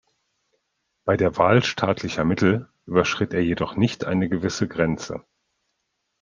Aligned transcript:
Bei 1.05 1.15
der 1.15 1.37
Wahl 1.37 1.63
staatlicher 1.63 2.23
Mittel 2.25 2.67
überschritt 2.87 3.35
er 3.35 3.43
jedoch 3.43 3.75
nicht 3.75 4.03
eine 4.03 4.29
gewisse 4.29 4.67
Grenze. 4.67 5.23